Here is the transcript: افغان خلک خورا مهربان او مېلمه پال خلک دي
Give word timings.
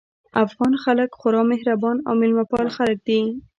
افغان 0.43 0.73
خلک 0.83 1.09
خورا 1.19 1.41
مهربان 1.51 1.97
او 2.07 2.13
مېلمه 2.21 2.45
پال 2.51 2.67
خلک 2.77 2.97
دي 3.07 3.19